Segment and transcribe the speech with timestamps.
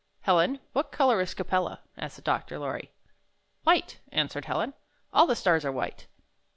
[0.21, 2.57] "Helen, what color is Capella?" asked Dr.
[2.57, 2.89] LoiTy.
[3.65, 4.73] "White," answered Helen.
[5.13, 6.07] "All the stars are white."